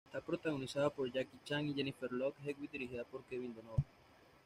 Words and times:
Está 0.07 0.19
protagonizada 0.19 0.89
por 0.89 1.11
Jackie 1.11 1.37
Chan 1.45 1.63
y 1.63 1.75
Jennifer 1.75 2.11
Love 2.11 2.33
Hewitt, 2.43 2.71
dirigida 2.71 3.03
por 3.03 3.23
Kevin 3.25 3.53
Donovan. 3.53 3.85